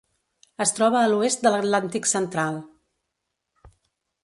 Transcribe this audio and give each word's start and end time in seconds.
Es 0.63 0.71
troba 0.77 1.01
a 1.01 1.09
l'oest 1.11 1.43
de 1.47 1.51
l'Atlàntic 1.55 2.09
central: 2.13 2.59